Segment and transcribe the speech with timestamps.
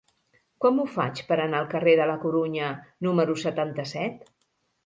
[0.63, 2.73] Com ho faig per anar al carrer de la Corunya
[3.09, 4.29] número setanta-set?